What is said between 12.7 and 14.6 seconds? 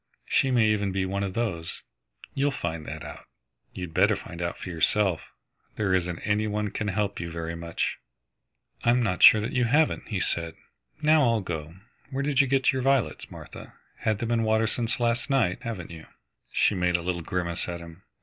your violets, Martha? Had them in